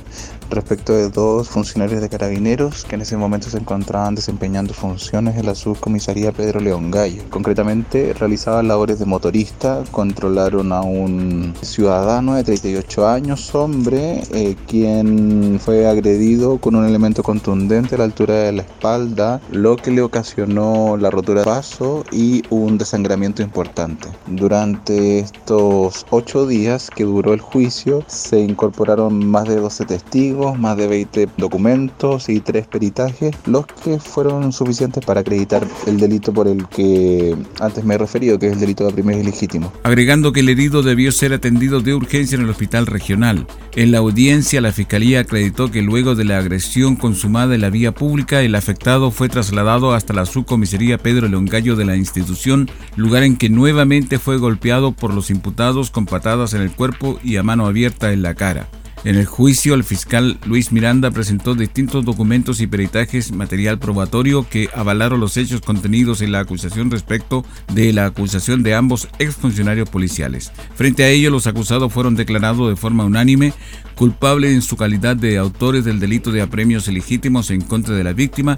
respecto 0.50 0.92
de 0.92 1.10
dos 1.10 1.48
funcionarios 1.48 2.00
de 2.00 2.08
carabineros 2.08 2.84
que 2.84 2.94
en 2.94 3.02
ese 3.02 3.16
momento 3.16 3.50
se 3.50 3.58
encontraban 3.58 4.14
desempeñando 4.14 4.74
funciones 4.74 5.36
en 5.36 5.46
la 5.46 5.54
subcomisaría 5.54 6.32
Pedro 6.32 6.60
León 6.60 6.90
Gallo. 6.90 7.22
Concretamente, 7.30 8.12
realizaban 8.14 8.68
labores 8.68 8.98
de 8.98 9.06
motorista, 9.06 9.82
controlaron 9.90 10.72
a 10.72 10.82
un 10.82 11.54
ciudadano 11.62 12.34
de 12.34 12.44
38 12.44 13.08
años, 13.08 13.54
hombre, 13.54 14.22
eh, 14.32 14.56
quien 14.66 15.58
fue 15.60 15.86
agredido 15.86 16.58
con 16.58 16.74
un 16.74 16.84
elemento 16.84 17.22
contundente 17.22 17.94
a 17.94 17.98
la 17.98 18.04
altura 18.04 18.34
de 18.34 18.52
la 18.52 18.62
espalda, 18.62 19.40
lo 19.50 19.76
que 19.76 19.90
le 19.90 20.02
ocasionó 20.02 20.96
la 20.96 21.10
rotura 21.10 21.40
de 21.40 21.44
paso 21.44 22.04
y 22.12 22.42
un 22.50 22.78
desangramiento 22.78 23.42
importante. 23.42 24.08
Durante 24.26 25.20
estos 25.20 26.06
ocho 26.10 26.46
días 26.46 26.90
que 26.90 27.04
duró 27.04 27.32
el 27.32 27.40
juicio, 27.40 28.04
se 28.06 28.40
incorporaron 28.40 29.26
más 29.26 29.48
de 29.48 29.56
12 29.56 29.84
testigos, 29.86 30.43
más 30.52 30.76
de 30.76 30.86
20 30.86 31.28
documentos 31.38 32.28
y 32.28 32.40
tres 32.40 32.66
peritajes, 32.66 33.34
los 33.46 33.66
que 33.66 33.98
fueron 33.98 34.52
suficientes 34.52 35.04
para 35.04 35.20
acreditar 35.20 35.66
el 35.86 35.98
delito 35.98 36.32
por 36.32 36.46
el 36.46 36.66
que 36.68 37.34
antes 37.60 37.84
me 37.84 37.94
he 37.94 37.98
referido, 37.98 38.38
que 38.38 38.48
es 38.48 38.52
el 38.52 38.60
delito 38.60 38.86
de 38.86 38.92
primer 38.92 39.18
ilegítimo. 39.18 39.72
Agregando 39.82 40.32
que 40.32 40.40
el 40.40 40.48
herido 40.50 40.82
debió 40.82 41.10
ser 41.10 41.32
atendido 41.32 41.80
de 41.80 41.94
urgencia 41.94 42.36
en 42.36 42.42
el 42.42 42.50
hospital 42.50 42.86
regional. 42.86 43.46
En 43.74 43.90
la 43.90 43.98
audiencia, 43.98 44.60
la 44.60 44.72
fiscalía 44.72 45.20
acreditó 45.20 45.70
que 45.70 45.82
luego 45.82 46.14
de 46.14 46.24
la 46.24 46.38
agresión 46.38 46.96
consumada 46.96 47.54
en 47.54 47.62
la 47.62 47.70
vía 47.70 47.92
pública, 47.92 48.42
el 48.42 48.54
afectado 48.54 49.10
fue 49.10 49.28
trasladado 49.28 49.94
hasta 49.94 50.12
la 50.12 50.26
subcomisaría 50.26 50.98
Pedro 50.98 51.14
Pedro 51.14 51.76
de 51.76 51.84
la 51.84 51.96
institución, 51.96 52.68
lugar 52.96 53.22
en 53.22 53.36
que 53.36 53.48
nuevamente 53.48 54.18
fue 54.18 54.36
golpeado 54.36 54.92
por 54.92 55.14
los 55.14 55.30
imputados 55.30 55.90
con 55.90 56.06
patadas 56.06 56.54
en 56.54 56.60
el 56.60 56.72
cuerpo 56.72 57.18
y 57.22 57.36
a 57.36 57.42
mano 57.42 57.66
abierta 57.66 58.12
en 58.12 58.22
la 58.22 58.34
cara. 58.34 58.68
En 59.04 59.16
el 59.16 59.26
juicio, 59.26 59.74
el 59.74 59.84
fiscal 59.84 60.38
Luis 60.46 60.72
Miranda 60.72 61.10
presentó 61.10 61.54
distintos 61.54 62.06
documentos 62.06 62.62
y 62.62 62.66
peritajes 62.66 63.32
material 63.32 63.78
probatorio 63.78 64.48
que 64.48 64.70
avalaron 64.74 65.20
los 65.20 65.36
hechos 65.36 65.60
contenidos 65.60 66.22
en 66.22 66.32
la 66.32 66.40
acusación 66.40 66.90
respecto 66.90 67.44
de 67.74 67.92
la 67.92 68.06
acusación 68.06 68.62
de 68.62 68.74
ambos 68.74 69.08
exfuncionarios 69.18 69.90
policiales. 69.90 70.52
Frente 70.74 71.04
a 71.04 71.10
ello, 71.10 71.28
los 71.28 71.46
acusados 71.46 71.92
fueron 71.92 72.16
declarados 72.16 72.70
de 72.70 72.76
forma 72.76 73.04
unánime 73.04 73.52
culpables 73.94 74.54
en 74.54 74.62
su 74.62 74.78
calidad 74.78 75.16
de 75.16 75.36
autores 75.36 75.84
del 75.84 76.00
delito 76.00 76.32
de 76.32 76.40
apremios 76.40 76.88
ilegítimos 76.88 77.50
en 77.50 77.60
contra 77.60 77.94
de 77.94 78.04
la 78.04 78.14
víctima, 78.14 78.56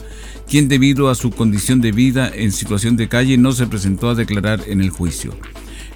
quien 0.48 0.68
debido 0.68 1.10
a 1.10 1.16
su 1.16 1.32
condición 1.32 1.80
de 1.80 1.90
vida 1.90 2.30
en 2.32 2.52
situación 2.52 2.96
de 2.96 3.08
calle 3.08 3.36
no 3.36 3.50
se 3.50 3.66
presentó 3.66 4.10
a 4.10 4.14
declarar 4.14 4.62
en 4.68 4.80
el 4.80 4.90
juicio. 4.90 5.34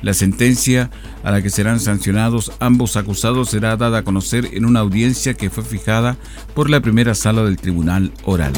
La 0.03 0.15
sentencia 0.15 0.91
a 1.23 1.31
la 1.31 1.43
que 1.43 1.51
serán 1.51 1.81
sancionados 1.81 2.53
ambos 2.61 2.97
acusados 2.97 3.51
será 3.51 3.77
dada 3.77 3.99
a 3.99 4.05
conocer 4.05 4.49
en 4.53 4.65
una 4.65 4.81
audiencia 4.81 5.35
que 5.35 5.51
fue 5.51 5.65
fijada 5.65 6.17
por 6.55 6.71
la 6.71 6.81
primera 6.81 7.15
sala 7.15 7.43
del 7.43 7.57
tribunal 7.57 8.13
oral. 8.25 8.53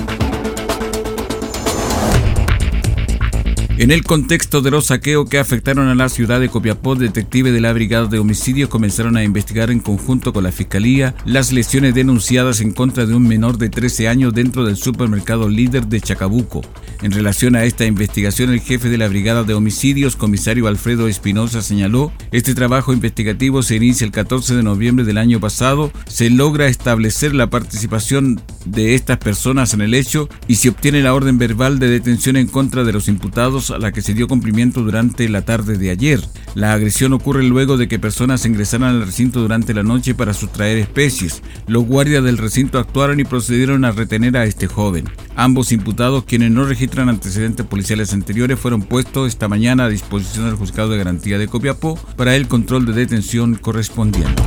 En 3.83 3.91
el 3.91 4.05
contexto 4.05 4.62
de 4.62 4.71
los 4.71 4.87
saqueos 4.87 5.29
que 5.29 5.41
afectaron 5.41 5.89
a 5.89 5.97
la 5.97 6.09
ciudad 6.09 6.39
de 6.39 6.49
Copiapó, 6.49 6.95
detectives 6.95 7.53
de 7.53 7.61
la 7.61 7.73
Brigada 7.73 8.07
de 8.07 8.21
Homicidios 8.21 8.69
comenzaron 8.69 9.17
a 9.17 9.25
investigar 9.25 9.73
en 9.73 9.81
conjunto 9.81 10.33
con 10.33 10.45
la 10.45 10.53
Fiscalía 10.53 11.17
las 11.25 11.51
lesiones 11.51 11.93
denunciadas 11.93 12.61
en 12.61 12.71
contra 12.71 13.07
de 13.07 13.15
un 13.17 13.27
menor 13.27 13.59
de 13.59 13.71
13 13.71 14.07
años 14.07 14.35
dentro 14.35 14.65
del 14.65 14.77
supermercado 14.77 15.49
líder 15.49 15.89
de 15.89 16.01
Chacabuco. 16.01 16.62
En 17.03 17.11
relación 17.11 17.57
a 17.57 17.65
esta 17.65 17.85
investigación, 17.85 18.51
el 18.53 18.61
jefe 18.61 18.89
de 18.89 18.99
la 18.99 19.09
Brigada 19.09 19.43
de 19.43 19.55
Homicidios, 19.55 20.15
comisario 20.15 20.69
Alfredo 20.69 21.09
Espinosa, 21.09 21.61
señaló, 21.61 22.12
este 22.31 22.55
trabajo 22.55 22.93
investigativo 22.93 23.65
se 23.65 23.75
inicia 23.75 24.05
el 24.05 24.12
14 24.12 24.55
de 24.55 24.62
noviembre 24.62 25.05
del 25.05 25.19
año 25.19 25.41
pasado, 25.41 25.91
se 26.07 26.31
logra 26.31 26.69
establecer 26.69 27.35
la 27.35 27.51
participación 27.51 28.41
de 28.65 28.95
estas 28.95 29.19
personas 29.19 29.75
en 29.75 29.81
el 29.81 29.95
hecho 29.95 30.29
y 30.47 30.55
se 30.55 30.69
obtiene 30.69 31.03
la 31.03 31.15
orden 31.15 31.37
verbal 31.37 31.81
de 31.81 31.89
detención 31.89 32.37
en 32.37 32.47
contra 32.47 32.85
de 32.85 32.93
los 32.93 33.09
imputados 33.09 33.72
a 33.73 33.79
la 33.79 33.93
que 33.93 34.02
se 34.02 34.14
dio 34.14 34.29
cumplimiento 34.29 34.83
durante 34.83 35.29
la 35.29 35.43
tarde 35.43 35.79
de 35.79 35.91
ayer. 35.91 36.21
La 36.55 36.73
agresión 36.73 37.12
ocurre 37.12 37.43
luego 37.43 37.76
de 37.76 37.88
que 37.88 37.99
personas 37.99 38.45
ingresaran 38.45 38.91
al 38.91 39.07
recinto 39.07 39.41
durante 39.41 39.75
la 39.75 39.83
noche 39.83 40.14
para 40.14 40.35
sustraer 40.35 40.79
especies. 40.79 41.43
Los 41.67 41.85
guardias 41.85 42.25
del 42.25 42.38
recinto 42.38 42.79
actuaron 42.79 43.21
y 43.21 43.25
procedieron 43.25 43.85
a 43.85 43.93
retener 43.93 44.37
a 44.37 44.45
este 44.45 44.67
joven. 44.67 45.09
Ambos 45.37 45.73
imputados, 45.73 46.25
quienes 46.25 46.50
no 46.50 46.64
registran 46.64 47.09
antecedentes 47.09 47.67
policiales 47.67 48.12
anteriores, 48.12 48.59
fueron 48.59 48.83
puestos 48.83 49.29
esta 49.29 49.49
mañana 49.49 49.85
a 49.85 49.88
disposición 49.88 50.47
del 50.47 50.57
juzgado 50.57 50.91
de 50.91 50.99
garantía 50.99 51.38
de 51.38 51.49
Copiapó 51.49 51.99
para 52.17 52.37
el 52.37 52.49
control 52.49 52.87
de 52.87 52.93
detención 52.93 53.55
correspondiente. 53.55 54.43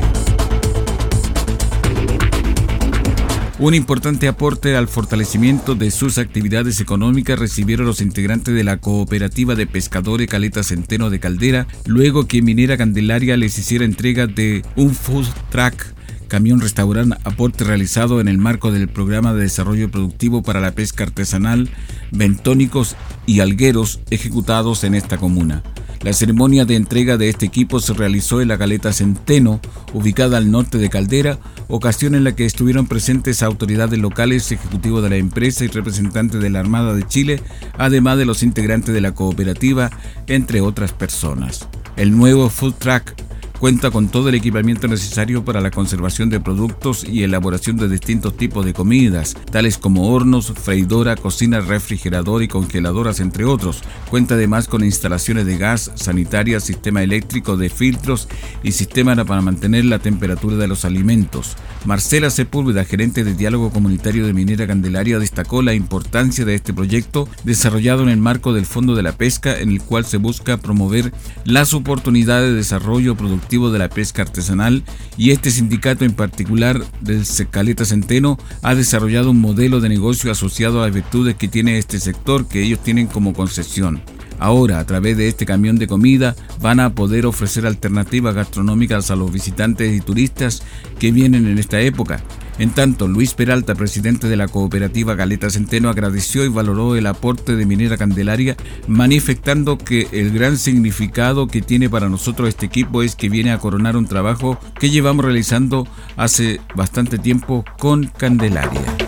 Un 3.58 3.74
importante 3.74 4.28
aporte 4.28 4.76
al 4.76 4.90
fortalecimiento 4.90 5.76
de 5.76 5.90
sus 5.90 6.18
actividades 6.18 6.82
económicas 6.82 7.40
recibieron 7.40 7.86
los 7.86 8.02
integrantes 8.02 8.54
de 8.54 8.66
la 8.66 8.78
cooperativa 8.78 9.56
de 9.56 9.66
pescadores 9.66 10.28
Caleta 10.28 10.62
Centeno 10.62 11.10
de 11.10 11.22
Caldera, 11.22 11.66
luego 11.86 12.28
que 12.28 12.42
Minera 12.42 12.76
Candelaria 12.76 13.38
les 13.38 13.58
hiciera 13.58 13.86
entrega 13.86 14.28
de 14.28 14.62
un 14.76 14.94
food 14.94 15.28
truck 15.52 15.96
camión 16.28 16.60
restaurante 16.60 17.16
aporte 17.24 17.64
realizado 17.64 18.20
en 18.20 18.28
el 18.28 18.40
marco 18.40 18.72
del 18.72 18.90
programa 18.90 19.34
de 19.34 19.44
desarrollo 19.44 19.90
productivo 19.90 20.44
para 20.44 20.60
la 20.60 20.72
pesca 20.72 21.06
artesanal, 21.06 21.70
bentónicos 22.12 22.98
y 23.26 23.40
algueros 23.40 24.02
ejecutados 24.10 24.84
en 24.84 24.96
esta 24.96 25.18
comuna. 25.18 25.64
La 26.06 26.14
ceremonia 26.14 26.66
de 26.66 26.76
entrega 26.76 27.18
de 27.18 27.30
este 27.30 27.48
equipo 27.48 27.80
se 27.80 27.92
realizó 27.96 28.40
en 28.40 28.50
la 28.50 28.60
Caleta 28.60 28.94
Centeno, 28.94 29.60
ubicada 29.92 30.38
al 30.38 30.52
norte 30.52 30.78
de 30.78 30.92
Caldera, 30.92 31.40
ocasión 31.68 32.14
en 32.14 32.24
la 32.24 32.36
que 32.36 32.46
estuvieron 32.46 32.86
presentes 32.86 33.42
autoridades 33.42 33.98
locales, 33.98 34.52
ejecutivos 34.52 35.02
de 35.02 35.10
la 35.10 35.16
empresa 35.16 35.66
y 35.66 35.68
representantes 35.68 36.40
de 36.40 36.52
la 36.52 36.60
Armada 36.60 36.94
de 36.94 37.08
Chile, 37.08 37.42
además 37.80 38.20
de 38.20 38.26
los 38.26 38.44
integrantes 38.44 38.94
de 38.94 39.02
la 39.02 39.16
cooperativa, 39.16 39.90
entre 40.28 40.62
otras 40.62 40.94
personas. 40.94 41.68
El 41.98 42.16
nuevo 42.16 42.52
food 42.52 42.76
truck 42.76 43.16
Cuenta 43.60 43.90
con 43.90 44.10
todo 44.10 44.28
el 44.28 44.36
equipamiento 44.36 44.88
necesario 44.90 45.46
para 45.46 45.62
la 45.62 45.72
conservación 45.72 46.30
de 46.30 46.42
productos 46.42 47.06
y 47.06 47.24
elaboración 47.24 47.78
de 47.78 47.88
distintos 47.88 48.36
tipos 48.36 48.66
de 48.66 48.74
comidas, 48.74 49.34
tales 49.50 49.78
como 49.78 50.10
hornos, 50.14 50.52
freidora, 50.52 51.16
cocina, 51.16 51.62
refrigerador 51.62 52.44
y 52.44 52.50
congeladoras, 52.50 53.22
entre 53.22 53.46
otros. 53.46 53.82
Cuenta 54.10 54.36
además 54.36 54.68
con 54.68 54.84
instalaciones 54.84 55.46
de 55.46 55.58
gas, 55.58 55.92
sanitaria, 55.96 56.60
sistema 56.60 57.02
eléctrico 57.02 57.56
de 57.56 57.70
filtros 57.70 58.28
y 58.62 58.74
sistema 58.74 59.16
para 59.24 59.42
mantener 59.42 59.86
la 59.86 60.00
temperatura 60.00 60.58
de 60.58 60.68
los 60.68 60.84
alimentos. 60.84 61.56
Marcela 61.86 62.32
Sepúlveda, 62.32 62.84
gerente 62.84 63.24
de 63.24 63.36
diálogo 63.36 63.70
comunitario 63.70 64.26
de 64.26 64.34
Minera 64.34 64.68
Candelaria, 64.68 65.20
destacó 65.20 65.62
la 65.62 65.76
importancia 65.76 66.44
de 66.44 66.56
este 66.56 66.74
proyecto 66.74 67.30
desarrollado 67.44 68.04
en 68.04 68.10
el 68.10 68.18
marco 68.18 68.52
del 68.52 68.66
Fondo 68.66 68.96
de 68.96 69.04
la 69.04 69.14
Pesca, 69.14 69.60
en 69.60 69.70
el 69.70 69.82
cual 69.82 70.04
se 70.04 70.18
busca 70.18 70.58
promover 70.58 71.14
las 71.46 71.74
oportunidades 71.74 72.50
de 72.50 72.58
desarrollo 72.58 73.16
productivo 73.16 73.45
de 73.46 73.80
la 73.80 73.90
pesca 73.90 74.24
artesanal 74.24 74.84
y 75.18 75.30
este 75.30 75.52
sindicato 75.52 76.04
en 76.04 76.14
particular 76.14 76.84
del 77.02 77.24
Caleta 77.52 77.86
Centeno 77.86 78.40
ha 78.64 78.74
desarrollado 78.74 79.32
un 79.32 79.40
modelo 79.40 79.80
de 79.80 79.88
negocio 79.88 80.32
asociado 80.32 80.82
a 80.82 80.88
las 80.88 80.96
virtudes 80.96 81.36
que 81.36 81.48
tiene 81.48 81.78
este 81.78 82.00
sector 82.00 82.48
que 82.48 82.64
ellos 82.64 82.80
tienen 82.80 83.08
como 83.08 83.34
concesión. 83.34 84.02
Ahora, 84.40 84.80
a 84.80 84.86
través 84.86 85.16
de 85.16 85.28
este 85.28 85.46
camión 85.46 85.78
de 85.78 85.88
comida, 85.88 86.36
van 86.60 86.80
a 86.80 86.96
poder 86.96 87.28
ofrecer 87.28 87.66
alternativas 87.66 88.36
gastronómicas 88.36 89.12
a 89.12 89.16
los 89.16 89.32
visitantes 89.32 89.96
y 89.96 90.02
turistas 90.02 90.64
que 91.00 91.12
vienen 91.12 91.46
en 91.48 91.60
esta 91.60 91.80
época. 91.80 92.22
En 92.58 92.70
tanto, 92.70 93.08
Luis 93.08 93.34
Peralta, 93.34 93.76
presidente 93.76 94.30
de 94.30 94.38
la 94.38 94.48
cooperativa 94.48 95.16
Galeta 95.16 95.50
Centeno, 95.50 95.90
agradeció 95.90 96.46
y 96.46 96.50
valoró 96.50 96.96
el 96.96 97.06
aporte 97.06 97.56
de 97.56 97.66
Minera 97.66 97.98
Candelaria, 97.98 98.56
manifestando 98.88 99.78
que 99.78 100.08
el 100.14 100.32
gran 100.32 100.58
significado 100.58 101.48
que 101.48 101.62
tiene 101.62 101.90
para 101.90 102.08
nosotros 102.08 102.48
este 102.48 102.66
equipo 102.66 103.04
es 103.04 103.16
que 103.16 103.30
viene 103.30 103.52
a 103.52 103.58
coronar 103.58 103.98
un 103.98 104.08
trabajo 104.08 104.58
que 104.80 104.90
llevamos 104.90 105.26
realizando 105.26 105.86
hace 106.16 106.62
bastante 106.76 107.18
tiempo 107.18 107.66
con 107.78 108.06
Candelaria. 108.06 109.05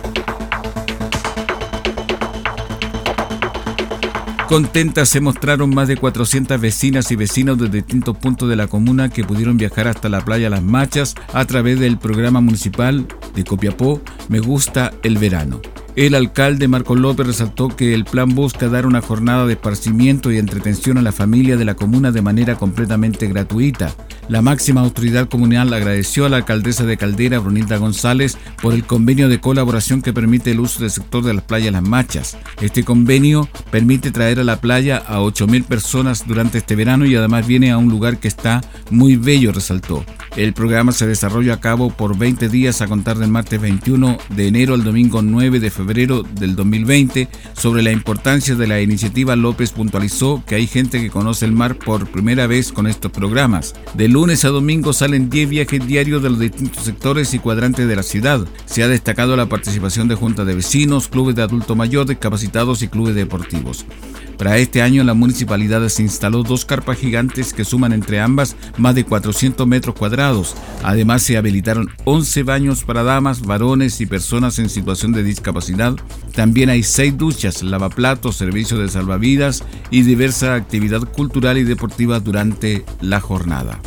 Contentas 4.48 5.10
se 5.10 5.20
mostraron 5.20 5.76
más 5.76 5.90
de 5.90 5.98
400 5.98 6.62
vecinas 6.62 7.12
y 7.12 7.18
vecinos 7.18 7.58
de 7.58 7.68
distintos 7.68 8.16
puntos 8.16 8.48
de 8.48 8.56
la 8.56 8.68
comuna 8.68 9.10
que 9.10 9.26
pudieron 9.26 9.58
viajar 9.58 9.90
hasta 9.90 10.08
la 10.08 10.24
playa 10.24 10.50
Las 10.50 10.64
Machas 10.64 11.16
a 11.34 11.44
través 11.44 11.82
del 11.82 11.98
programa 11.98 12.40
municipal 12.40 13.06
de 13.36 13.44
Copiapó 13.44 14.02
Me 14.30 14.40
Gusta 14.40 14.94
el 15.04 15.18
Verano. 15.18 15.60
El 15.98 16.14
alcalde 16.14 16.68
Marco 16.68 16.96
López 16.96 17.26
resaltó 17.26 17.70
que 17.70 17.96
el 17.96 18.06
plan 18.06 18.36
busca 18.36 18.70
dar 18.70 18.86
una 18.86 19.02
jornada 19.02 19.48
de 19.48 19.54
esparcimiento 19.54 20.32
y 20.32 20.38
entretención 20.38 21.00
a 21.00 21.02
la 21.02 21.12
familia 21.12 21.58
de 21.58 21.66
la 21.66 21.74
comuna 21.74 22.12
de 22.12 22.22
manera 22.22 22.54
completamente 22.54 23.26
gratuita. 23.26 23.96
La 24.30 24.44
máxima 24.44 24.82
autoridad 24.82 25.28
comunal 25.28 25.74
agradeció 25.74 26.28
a 26.28 26.30
la 26.30 26.38
alcaldesa 26.38 26.86
de 26.86 26.98
Caldera, 26.98 27.40
Brunilda 27.40 27.78
González, 27.78 28.38
por 28.62 28.76
el 28.76 28.84
convenio 28.84 29.28
de 29.28 29.40
colaboración 29.40 30.04
que 30.04 30.14
permite 30.14 30.52
el 30.52 30.60
uso 30.60 30.82
del 30.82 30.92
sector 30.92 31.24
de 31.24 31.34
las 31.34 31.44
playas 31.44 31.74
Las 31.74 31.82
Machas. 31.82 32.38
Este 32.62 32.84
convenio 32.84 33.50
permite 33.72 34.12
traer 34.12 34.40
a 34.40 34.44
la 34.44 34.62
playa 34.62 34.98
a 34.98 35.22
8.000 35.22 35.64
personas 35.64 36.28
durante 36.28 36.60
este 36.60 36.76
verano 36.76 37.08
y 37.08 37.16
además 37.16 37.48
viene 37.48 37.72
a 37.72 37.80
un 37.80 37.90
lugar 37.90 38.20
que 38.20 38.28
está 38.28 38.62
muy 38.92 39.16
bello, 39.16 39.52
resaltó. 39.52 40.06
El 40.36 40.54
programa 40.54 40.92
se 40.92 41.08
desarrolla 41.08 41.56
a 41.56 41.60
cabo 41.60 41.90
por 41.90 42.16
20 42.16 42.50
días 42.50 42.82
a 42.82 42.88
contar 42.88 43.18
del 43.18 43.32
martes 43.32 43.60
21 43.60 44.20
de 44.30 44.48
enero 44.48 44.76
al 44.76 44.84
domingo 44.84 45.24
9 45.24 45.60
de 45.60 45.72
febrero 45.72 45.87
del 45.88 46.56
2020. 46.56 47.28
Sobre 47.54 47.82
la 47.82 47.92
importancia 47.92 48.56
de 48.56 48.68
la 48.68 48.82
iniciativa, 48.82 49.36
López 49.36 49.72
puntualizó 49.72 50.44
que 50.46 50.56
hay 50.56 50.68
gente 50.68 51.02
que 51.02 51.10
conoce 51.10 51.46
el 51.46 51.52
mar 51.52 51.78
por 51.78 52.12
primera 52.12 52.48
vez 52.48 52.72
con 52.72 52.88
estos 52.88 53.12
programas. 53.12 53.74
De 53.94 54.08
lunes 54.08 54.46
a 54.46 54.50
domingo 54.50 54.94
salen 54.94 55.30
10 55.30 55.50
viajes 55.50 55.88
diarios 55.88 56.22
de 56.22 56.30
los 56.30 56.40
distintos 56.40 56.84
sectores 56.84 57.34
y 57.34 57.40
cuadrantes 57.40 57.88
de 57.88 57.96
la 57.96 58.04
ciudad. 58.04 58.46
Se 58.66 58.84
ha 58.84 58.88
destacado 58.88 59.36
la 59.36 59.48
participación 59.48 60.08
de 60.08 60.16
juntas 60.16 60.46
de 60.46 60.56
vecinos, 60.56 61.08
clubes 61.08 61.36
de 61.36 61.44
adulto 61.44 61.76
mayor, 61.76 62.08
discapacitados 62.08 62.82
y 62.82 62.88
clubes 62.88 63.16
deportivos. 63.16 63.86
Para 64.38 64.58
este 64.58 64.82
año 64.82 65.04
la 65.04 65.16
municipalidad 65.16 65.88
se 65.90 66.04
instaló 66.04 66.44
dos 66.44 66.64
carpas 66.64 67.00
gigantes 67.00 67.54
que 67.54 67.66
suman 67.66 67.92
entre 67.92 68.20
ambas 68.20 68.56
más 68.78 68.94
de 68.94 69.04
400 69.04 69.66
metros 69.66 69.96
cuadrados. 69.96 70.56
Además 70.84 71.24
se 71.24 71.38
habilitaron 71.38 71.90
11 72.06 72.44
baños 72.44 72.84
para 72.84 73.04
damas, 73.04 73.42
varones 73.42 74.00
y 74.00 74.06
personas 74.06 74.60
en 74.60 74.70
situación 74.70 75.12
de 75.12 75.24
discapacidad. 75.24 75.96
También 76.36 76.70
hay 76.70 76.84
6 76.84 77.18
duchas, 77.18 77.64
lavaplatos, 77.64 78.36
servicios 78.36 78.80
de 78.80 78.90
salvavidas 78.90 79.64
y 79.90 80.04
diversa 80.04 80.54
actividad 80.54 81.02
cultural 81.02 81.58
y 81.58 81.64
deportiva 81.64 82.20
durante 82.20 82.86
la 83.02 83.20
jornada. 83.20 83.80